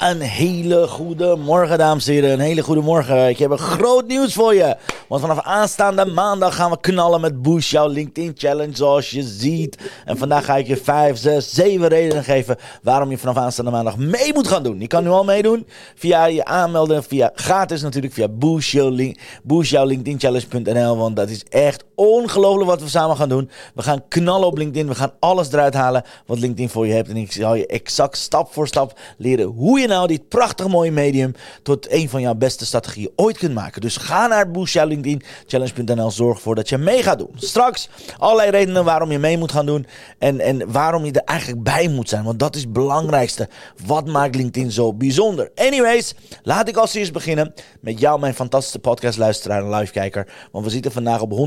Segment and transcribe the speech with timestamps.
[0.00, 2.32] Een hele goede morgen, dames en heren.
[2.32, 3.28] Een hele goede morgen.
[3.28, 4.76] Ik heb een groot nieuws voor je.
[5.10, 9.78] Want vanaf aanstaande maandag gaan we knallen met Boost, jouw LinkedIn Challenge, zoals je ziet.
[10.04, 13.96] En vandaag ga ik je 5, 6, 7 redenen geven waarom je vanaf aanstaande maandag
[13.96, 14.80] mee moet gaan doen.
[14.80, 19.18] Je kan nu al meedoen via je aanmelden, via gratis natuurlijk, via Boost, jouw link,
[19.42, 20.96] boost jouw LinkedIn Challenge.nl.
[20.96, 23.50] Want dat is echt ongelooflijk wat we samen gaan doen.
[23.74, 24.88] We gaan knallen op LinkedIn.
[24.88, 27.08] We gaan alles eruit halen wat LinkedIn voor je hebt.
[27.08, 30.92] En ik zal je exact stap voor stap leren hoe je nou dit prachtig mooie
[30.92, 33.80] medium tot een van jouw beste strategieën ooit kunt maken.
[33.80, 34.98] Dus ga naar Boost jouw LinkedIn
[35.46, 36.10] Challenge.nl.
[36.10, 37.30] Zorg ervoor dat je mee gaat doen.
[37.34, 39.86] Straks allerlei redenen waarom je mee moet gaan doen.
[40.18, 42.24] En, en waarom je er eigenlijk bij moet zijn.
[42.24, 43.48] Want dat is het belangrijkste.
[43.86, 45.50] Wat maakt LinkedIn zo bijzonder?
[45.54, 50.26] Anyways, laat ik als eerst beginnen met jou, mijn fantastische podcastluisteraar en livekijker.
[50.52, 51.38] Want we zitten vandaag op 110.720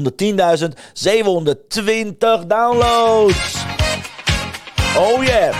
[2.47, 3.65] downloads.
[4.97, 5.55] Oh yeah.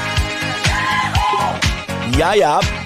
[2.18, 2.83] Ja, ja.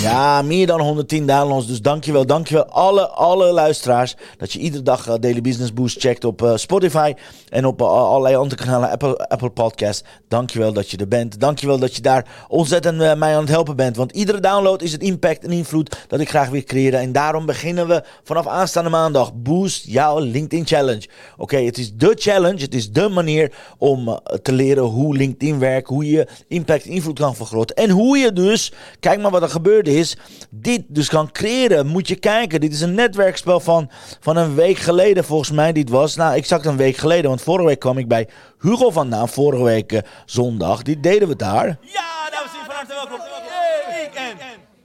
[0.00, 1.66] Ja, meer dan 110 downloads.
[1.66, 4.16] Dus dankjewel, dankjewel alle, alle luisteraars.
[4.36, 7.14] Dat je iedere dag uh, Daily Business Boost checkt op uh, Spotify.
[7.48, 10.04] En op uh, allerlei andere kanalen, Apple, Apple Podcast.
[10.28, 11.40] Dankjewel dat je er bent.
[11.40, 13.96] Dankjewel dat je daar ontzettend mij aan het helpen bent.
[13.96, 17.00] Want iedere download is het impact en invloed dat ik graag wil creëren.
[17.00, 19.34] En daarom beginnen we vanaf aanstaande maandag.
[19.34, 21.08] Boost jouw LinkedIn Challenge.
[21.36, 22.60] Oké, het is de challenge.
[22.60, 25.88] Het is de manier om te leren hoe LinkedIn werkt.
[25.88, 27.76] Hoe je impact en invloed kan vergroten.
[27.76, 29.48] En hoe je dus, kijk maar wat er
[29.86, 30.16] is,
[30.50, 31.86] dit dus kan creëren.
[31.86, 35.72] Moet je kijken, dit is een netwerkspel van, van een week geleden volgens mij.
[35.72, 37.28] Dit was, nou exact een week geleden.
[37.28, 38.28] Want vorige week kwam ik bij
[38.60, 40.82] Hugo vandaan, vorige week uh, zondag.
[40.82, 41.66] Dit deden we daar.
[41.80, 43.20] Ja, dames en heren, van harte welkom.
[43.20, 44.36] Hey, ik en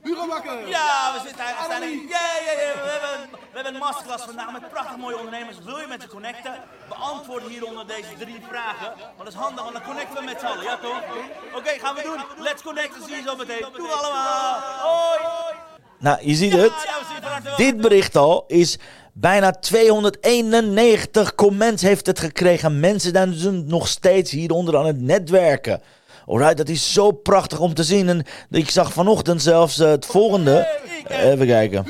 [0.03, 0.67] Hugo Bakker.
[0.67, 1.45] Ja, we zitten
[1.81, 1.89] hier.
[1.89, 2.09] Hier.
[2.09, 2.83] Ja, ja, ja.
[2.83, 3.30] We hebben,
[3.63, 5.57] hebben een masterclass vandaag met prachtig mooie ondernemers.
[5.63, 6.53] Wil je met ze connecten?
[6.87, 8.89] Beantwoord hieronder deze drie vragen.
[8.97, 10.63] Want dat is handig, want dan connecten we met z'n allen.
[10.63, 11.01] Ja, toch?
[11.47, 12.43] Oké, okay, gaan we doen.
[12.43, 12.93] Let's connect.
[12.97, 13.65] Dan zie je zo meteen.
[13.75, 14.59] Doe allemaal.
[14.87, 15.19] Hoi.
[15.99, 16.71] Nou, je ziet het.
[17.57, 18.79] Dit bericht al is
[19.13, 22.79] bijna 291 comments heeft het gekregen.
[22.79, 25.81] Mensen zijn nog steeds hieronder aan het netwerken.
[26.25, 28.09] Alright, dat is zo prachtig om te zien.
[28.09, 30.79] En ik zag vanochtend zelfs uh, het volgende.
[31.07, 31.85] Even kijken.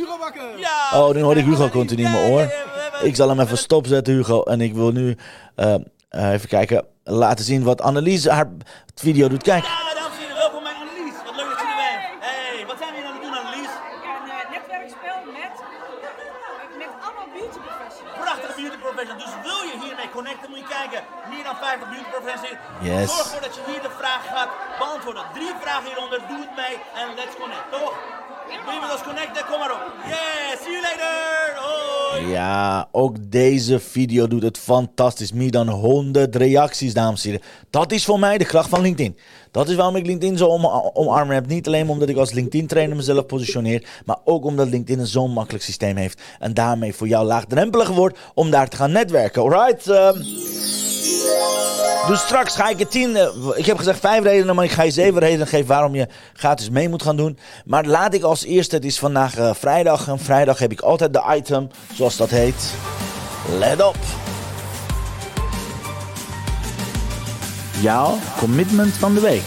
[0.94, 2.54] Oh, nu hoor ik Hugo continu in mijn oor.
[3.02, 4.44] Ik zal hem even stopzetten, Hugo.
[4.44, 5.18] En ik wil nu
[5.56, 5.76] uh,
[6.12, 8.48] uh, even kijken, laten zien wat Annelies haar
[8.96, 9.44] video doet.
[9.44, 9.64] Kijk.
[9.64, 11.16] Ja, dames en heren, welkom bij Annelies.
[11.26, 12.02] Wat leuk dat je er bent.
[12.28, 13.74] Hey, wat zijn we hier aan het doen, Annelies?
[14.18, 15.54] Een uh, netwerkspel met,
[16.82, 18.18] met allemaal beauty professionals.
[18.26, 19.24] Prachtige beauty professionals.
[19.26, 21.02] Dus wil je hiermee connecten, moet je kijken.
[21.32, 22.60] Meer dan 50 beauty professionals.
[22.90, 23.06] Yes.
[23.12, 23.61] Zorg ervoor dat je
[25.02, 25.24] gaat beantwoorden.
[25.34, 26.20] Drie vragen hieronder.
[26.30, 27.94] Doe het mee en let's connect, toch?
[28.50, 29.46] Je met ons connecten?
[29.46, 29.82] Kom maar op.
[30.06, 31.62] Yeah, see you later.
[31.62, 32.28] Hoi.
[32.28, 35.32] Ja, ook deze video doet het fantastisch.
[35.34, 37.46] Meer dan 100 reacties, dames en heren.
[37.70, 39.18] Dat is voor mij de kracht van LinkedIn.
[39.52, 41.48] Dat is waarom ik LinkedIn zo om, omarmen heb.
[41.48, 45.64] Niet alleen omdat ik als LinkedIn-trainer mezelf positioneer, maar ook omdat LinkedIn een zo'n makkelijk
[45.64, 46.22] systeem heeft.
[46.40, 49.42] En daarmee voor jou laagdrempelig wordt om daar te gaan netwerken.
[49.42, 49.88] Alright?
[49.88, 50.71] Um,
[52.08, 53.10] dus straks ga ik je tien.
[53.10, 56.08] Uh, ik heb gezegd vijf redenen, maar ik ga je zeven redenen geven waarom je
[56.34, 57.38] gratis mee moet gaan doen.
[57.66, 58.76] Maar laat ik als eerste.
[58.76, 60.08] Het is vandaag uh, vrijdag.
[60.08, 62.74] En vrijdag heb ik altijd de item, zoals dat heet.
[63.58, 63.98] Let op.
[67.82, 69.44] Jouw commitment van de week.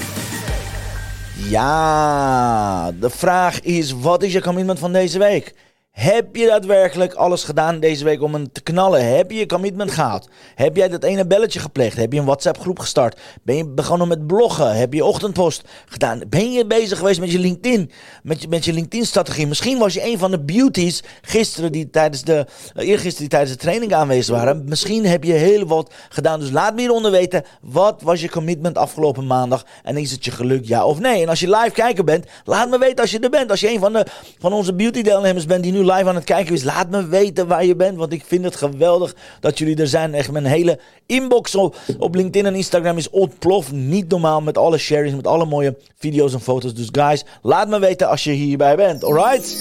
[1.34, 5.54] Ja, de vraag is: wat is je commitment van deze week?
[5.94, 9.16] Heb je daadwerkelijk alles gedaan deze week om hem te knallen?
[9.16, 10.28] Heb je je commitment gehad?
[10.54, 11.97] Heb jij dat ene belletje gepleegd?
[11.97, 13.21] Heb je een WhatsApp groep gestart?
[13.42, 14.77] Ben je begonnen met bloggen?
[14.77, 16.21] Heb je ochtendpost gedaan?
[16.28, 17.91] Ben je bezig geweest met je LinkedIn?
[18.22, 19.47] Met je, met je LinkedIn strategie?
[19.47, 22.47] Misschien was je een van de beauties gisteren die tijdens de,
[22.77, 24.65] uh, eergisteren die tijdens de training aanwezig waren.
[24.65, 26.41] Misschien heb je heel wat gedaan.
[26.41, 27.45] Dus laat me hieronder weten.
[27.60, 29.66] Wat was je commitment afgelopen maandag?
[29.83, 31.22] En is het je geluk ja of nee?
[31.22, 33.51] En als je live kijker bent, laat me weten als je er bent.
[33.51, 34.07] Als je een van, de,
[34.39, 37.47] van onze beauty deelnemers bent die nu live aan het kijken is, laat me weten
[37.47, 37.97] waar je bent.
[37.97, 40.15] Want ik vind het geweldig dat jullie er zijn.
[40.15, 43.72] Echt mijn hele inbox op, op LinkedIn en Instagram is ontploft.
[43.72, 46.75] Niet normaal met alle sharings, met alle mooie video's en foto's.
[46.75, 49.04] Dus guys, laat me weten als je hierbij bent.
[49.04, 49.57] Alright?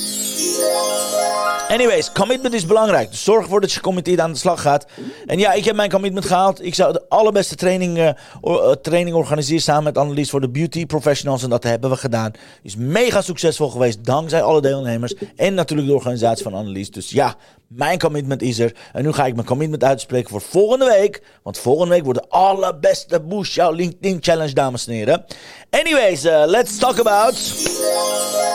[1.69, 3.09] Anyways, commitment is belangrijk.
[3.11, 4.85] Zorg ervoor dat je gecommitteerd aan de slag gaat.
[5.25, 6.65] En ja, ik heb mijn commitment gehaald.
[6.65, 11.43] Ik zou de allerbeste training, eh, training organiseren samen met Annelies voor de beauty professionals.
[11.43, 12.31] En dat hebben we gedaan.
[12.63, 15.13] Is mega succesvol geweest dankzij alle deelnemers.
[15.35, 16.91] En natuurlijk de organisatie van Annelies.
[16.91, 17.35] Dus ja,
[17.67, 18.75] mijn commitment is er.
[18.93, 21.23] En nu ga ik mijn commitment uitspreken voor volgende week.
[21.43, 25.25] Want volgende week wordt de allerbeste Boost Jouw LinkedIn Challenge, dames en heren.
[25.69, 28.52] Anyways, eh, let's talk about...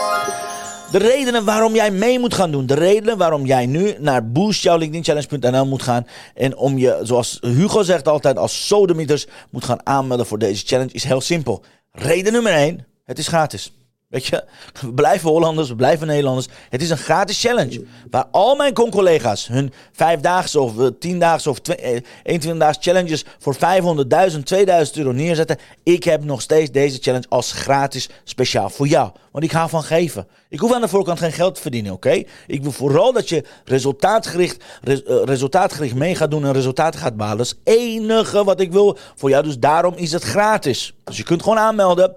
[0.90, 2.67] De redenen waarom jij mee moet gaan doen.
[2.67, 6.06] De redenen waarom jij nu naar boostjouwlinkedinchallenge.nl moet gaan.
[6.35, 10.93] En om je, zoals Hugo zegt altijd, als sodemieters moet gaan aanmelden voor deze challenge
[10.93, 11.64] is heel simpel.
[11.93, 13.77] Reden nummer 1, het is gratis.
[14.08, 14.44] Weet je,
[14.81, 16.46] we blijven Hollanders, we blijven Nederlanders.
[16.69, 17.84] Het is een gratis challenge.
[18.10, 23.55] Waar al mijn con-collega's hun vijfdaagse of eh, tiendaagse of twe- eh, 21-daagse challenges voor
[23.55, 25.56] 500.000, 2000 euro neerzetten.
[25.82, 29.10] Ik heb nog steeds deze challenge als gratis speciaal voor jou.
[29.32, 30.26] Want ik ga van geven.
[30.49, 32.22] Ik hoef aan de voorkant geen geld te verdienen, oké?
[32.46, 37.16] Ik wil vooral dat je resultaatgericht, res- eh, resultaatgericht mee gaat doen en resultaten gaat
[37.16, 37.38] behalen.
[37.38, 39.43] Dat is het enige wat ik wil voor jou.
[39.44, 40.94] Dus daarom is het gratis.
[41.04, 42.14] Dus je kunt gewoon aanmelden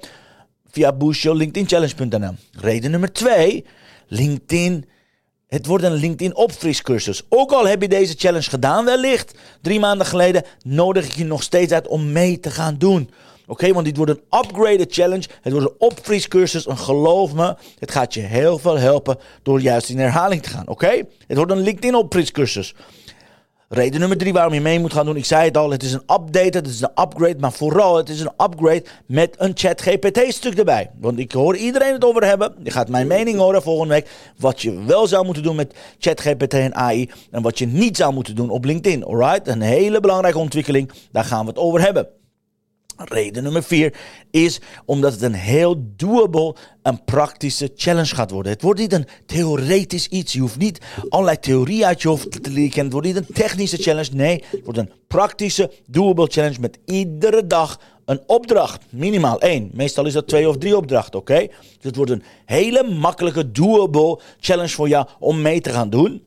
[0.71, 2.33] via boostjouwlinkedinchallenge.nl.
[2.51, 3.65] Reden nummer twee,
[4.07, 4.85] LinkedIn.
[5.47, 7.21] Het wordt een LinkedIn opfriscursus.
[7.29, 11.44] Ook al heb je deze challenge gedaan wellicht, drie maanden geleden, nodig ik je nog
[11.44, 13.09] steeds uit om mee te gaan doen.
[13.47, 15.27] Oké, want dit wordt een upgraded challenge.
[15.41, 16.68] Het wordt een opfriscursus.
[16.68, 20.68] En geloof me, het gaat je heel veel helpen door juist in herhaling te gaan.
[20.68, 21.03] Oké?
[21.27, 22.75] Het wordt een LinkedIn opfriscursus.
[23.73, 25.15] Reden nummer drie waarom je mee moet gaan doen.
[25.15, 27.39] Ik zei het al, het is een update, het is een upgrade.
[27.39, 30.89] Maar vooral, het is een upgrade met een chat GPT stuk erbij.
[31.00, 32.56] Want ik hoor iedereen het over hebben.
[32.63, 34.09] Je gaat mijn mening horen volgende week.
[34.38, 37.09] Wat je wel zou moeten doen met chat GPT en AI.
[37.31, 39.03] En wat je niet zou moeten doen op LinkedIn.
[39.03, 39.47] Alright?
[39.47, 40.91] Een hele belangrijke ontwikkeling.
[41.12, 42.20] Daar gaan we het over hebben.
[42.97, 43.93] Reden nummer vier
[44.31, 48.51] is omdat het een heel doable en praktische challenge gaat worden.
[48.51, 50.33] Het wordt niet een theoretisch iets.
[50.33, 50.79] Je hoeft niet
[51.09, 52.83] allerlei theorie uit je hoofd te leren.
[52.83, 54.09] Het wordt niet een technische challenge.
[54.13, 58.83] Nee, het wordt een praktische, doable challenge met iedere dag een opdracht.
[58.89, 59.69] Minimaal één.
[59.73, 61.37] Meestal is dat twee of drie opdrachten, oké?
[61.37, 66.23] Dus het wordt een hele makkelijke, doable challenge voor jou om mee te gaan doen.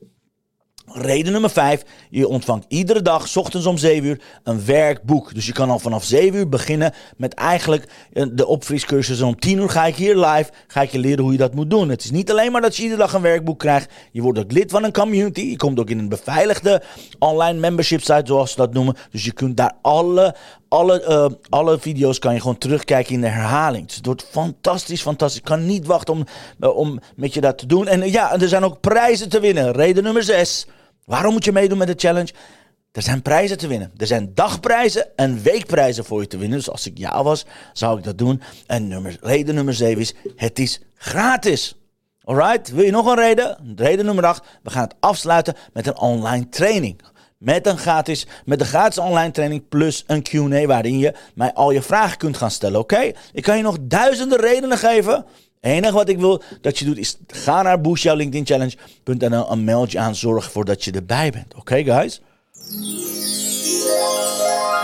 [0.86, 1.82] Reden nummer 5.
[2.10, 5.34] Je ontvangt iedere dag, ochtends om 7 uur, een werkboek.
[5.34, 9.20] Dus je kan al vanaf 7 uur beginnen met eigenlijk eh, de opfriscursus.
[9.20, 11.70] Om 10 uur ga ik hier live, ga ik je leren hoe je dat moet
[11.70, 11.88] doen.
[11.88, 13.92] Het is niet alleen maar dat je iedere dag een werkboek krijgt.
[14.12, 15.40] Je wordt ook lid van een community.
[15.40, 16.82] Je komt ook in een beveiligde
[17.18, 18.96] online membership site, zoals ze dat noemen.
[19.10, 20.34] Dus je kunt daar alle,
[20.74, 23.94] alle, eh, alle video's kan je gewoon terugkijken in de herhaling.
[23.94, 25.38] Het wordt fantastisch, fantastisch.
[25.38, 26.24] Ik kan niet wachten om,
[26.60, 27.86] eh, om met je dat te doen.
[27.86, 29.72] En eh, ja, er zijn ook prijzen te winnen.
[29.72, 30.66] Reden nummer 6.
[31.04, 32.32] Waarom moet je meedoen met de challenge?
[32.92, 33.92] Er zijn prijzen te winnen.
[33.96, 36.58] Er zijn dagprijzen en weekprijzen voor je te winnen.
[36.58, 38.42] Dus als ik jou was, zou ik dat doen.
[38.66, 41.76] En nummer, reden nummer 7 is, het is gratis.
[42.20, 43.74] Alright, wil je nog een reden?
[43.76, 47.00] Reden nummer 8, we gaan het afsluiten met een online training.
[47.44, 51.70] Met een gratis, met een gratis online training plus een Q&A waarin je mij al
[51.70, 53.12] je vragen kunt gaan stellen, oké?
[53.32, 55.14] Ik kan je nog duizenden redenen geven.
[55.14, 59.98] Het enige wat ik wil dat je doet is ga naar boostjouwlinkedinchallenge.nl en meld je
[59.98, 60.14] aan.
[60.14, 61.54] Zorg ervoor dat je erbij bent.
[61.54, 62.20] Oké guys?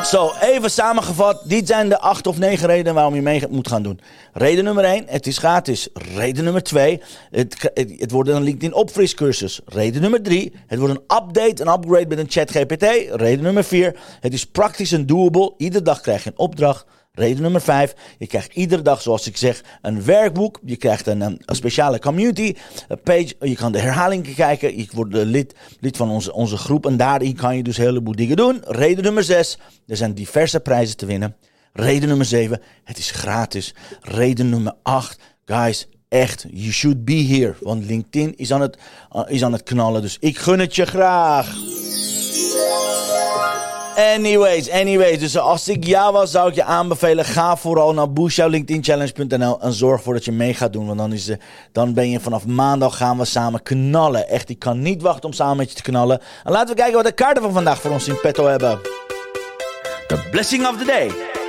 [0.05, 1.43] Zo, even samengevat.
[1.45, 4.01] Dit zijn de acht of negen redenen waarom je mee moet gaan doen.
[4.33, 5.89] Reden nummer 1, het is gratis.
[5.93, 9.61] Reden nummer 2, het, het, wordt een LinkedIn opfriscursus.
[9.67, 12.83] Reden nummer 3, het wordt een update, een upgrade met een chat GPT.
[13.11, 15.55] Reden nummer 4, het is praktisch en doable.
[15.57, 16.85] Iedere dag krijg je een opdracht.
[17.21, 17.95] Reden nummer 5.
[18.19, 20.59] Je krijgt iedere dag, zoals ik zeg, een werkboek.
[20.65, 22.55] Je krijgt een, een, speciale community
[23.03, 23.35] page.
[23.41, 24.79] Je kan de herhalingen kijken.
[24.79, 26.87] Je wordt lid, lid van onze, onze groep.
[26.87, 28.63] En daarin kan je dus een heleboel dingen doen.
[28.65, 29.59] Reden nummer 6.
[29.87, 31.37] Er zijn diverse prijzen te winnen.
[31.73, 32.61] Reden nummer 7.
[32.85, 33.75] Het is gratis.
[34.01, 35.21] Reden nummer 8.
[35.45, 37.55] Guys, echt, you should be here.
[37.61, 38.79] Want LinkedIn is aan het,
[39.13, 40.03] uh, is aan het knallen.
[40.03, 41.57] Dus ik gun het je graag.
[43.97, 45.19] Anyways, anyways.
[45.19, 47.25] Dus als ik jou was, zou ik je aanbevelen.
[47.25, 50.87] Ga vooral naar boostjouwlinkedinchallenge.nl en zorg ervoor dat je mee gaat doen.
[50.87, 51.39] Want dan, is, de,
[51.73, 54.29] dan ben je vanaf maandag gaan we samen knallen.
[54.29, 56.21] Echt, ik kan niet wachten om samen met je te knallen.
[56.45, 58.81] En laten we kijken wat de kaarten van vandaag voor ons in petto hebben.
[60.07, 61.40] The blessing of the day.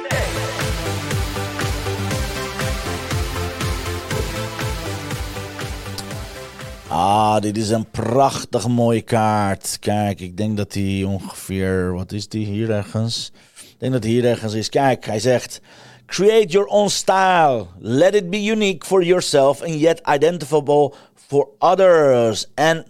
[7.11, 9.77] Ah, dit is een prachtig mooie kaart.
[9.79, 11.93] Kijk, ik denk dat hij ongeveer.
[11.93, 13.31] Wat is die hier ergens?
[13.55, 14.69] Ik denk dat hij hier ergens is.
[14.69, 15.61] Kijk, hij zegt.
[16.05, 17.65] Create your own style.
[17.79, 20.93] Let it be unique for yourself and yet identifiable
[21.27, 22.47] for others.
[22.55, 22.83] And,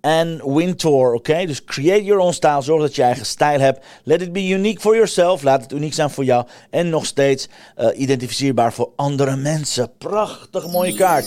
[0.00, 1.46] and Wintour, oké?
[1.46, 2.62] Dus create your own style.
[2.62, 3.84] Zorg dat je eigen stijl hebt.
[4.02, 5.42] Let it be unique for yourself.
[5.42, 6.46] Laat het uniek zijn voor jou.
[6.70, 9.92] En nog steeds uh, identificeerbaar voor andere mensen.
[9.98, 11.26] Prachtig mooie kaart.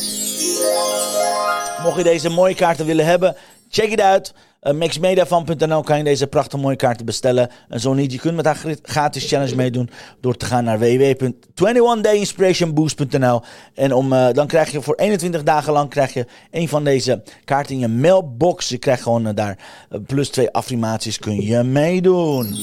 [1.87, 3.35] Mocht je deze mooie kaarten willen hebben,
[3.69, 4.33] check het uit.
[4.61, 7.49] Uh, maxmediafan.nl kan je deze prachtige mooie kaarten bestellen.
[7.69, 9.89] En zo niet, je kunt met haar gratis challenge meedoen
[10.21, 13.41] door te gaan naar www.21dayinspirationboost.nl.
[13.73, 17.23] En om, uh, dan krijg je voor 21 dagen lang krijg je een van deze
[17.45, 18.69] kaarten in je mailbox.
[18.69, 19.57] Je krijgt gewoon uh, daar
[20.05, 22.55] plus twee affirmaties kun je meedoen.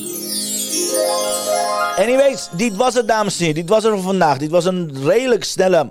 [1.96, 3.60] Anyways, dit was het dames en heren.
[3.60, 4.38] Dit was het voor vandaag.
[4.38, 5.88] Dit was een redelijk snelle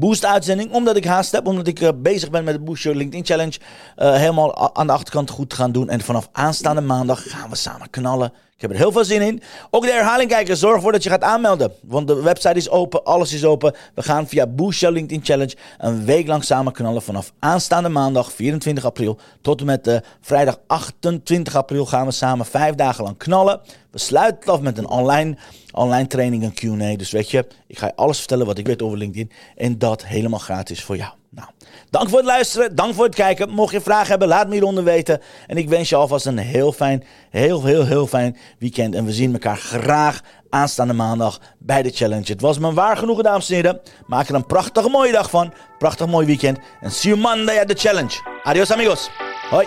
[0.00, 0.72] boost-uitzending.
[0.72, 3.58] Omdat ik haast heb, omdat ik uh, bezig ben met de Boost LinkedIn Challenge.
[3.96, 5.88] Uh, helemaal aan de achterkant goed gaan doen.
[5.88, 8.32] En vanaf aanstaande maandag gaan we samen knallen.
[8.60, 9.42] Ik heb er heel veel zin in.
[9.70, 10.56] Ook de herhaling kijken.
[10.56, 11.72] Zorg ervoor dat je gaat aanmelden.
[11.82, 13.04] Want de website is open.
[13.04, 13.74] Alles is open.
[13.94, 17.02] We gaan via Boost Your LinkedIn Challenge een week lang samen knallen.
[17.02, 22.46] Vanaf aanstaande maandag 24 april tot en met uh, vrijdag 28 april gaan we samen
[22.46, 23.60] vijf dagen lang knallen.
[23.90, 25.36] We sluiten af met een online,
[25.72, 26.96] online training, een Q&A.
[26.96, 29.30] Dus weet je, ik ga je alles vertellen wat ik weet over LinkedIn.
[29.56, 31.19] En dat helemaal gratis voor jou.
[31.30, 31.48] Nou,
[31.90, 32.74] dank voor het luisteren.
[32.74, 33.50] Dank voor het kijken.
[33.50, 35.20] Mocht je vragen hebben, laat me hieronder weten.
[35.46, 38.94] En ik wens je alvast een heel fijn, heel, heel, heel fijn weekend.
[38.94, 42.32] En we zien elkaar graag aanstaande maandag bij de challenge.
[42.32, 43.80] Het was me waar genoegen, dames en heren.
[44.06, 45.52] Maak er een prachtige mooie dag van.
[45.78, 46.58] Prachtig mooi weekend.
[46.80, 48.40] En see you Monday at the challenge.
[48.42, 49.10] Adios amigos.
[49.50, 49.66] Hoi.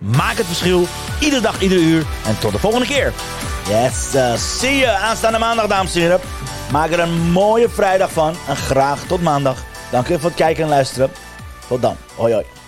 [0.00, 0.86] Maak het verschil,
[1.20, 2.06] iedere dag, iedere uur.
[2.26, 3.12] En tot de volgende keer.
[3.68, 4.10] Yes,
[4.58, 6.20] zie je aanstaande maandag, dames en heren.
[6.72, 8.34] Maak er een mooie vrijdag van.
[8.48, 9.64] En graag tot maandag.
[9.90, 11.10] Dank u voor het kijken en luisteren.
[11.68, 11.96] Tot dan.
[12.16, 12.59] Hoi hoi.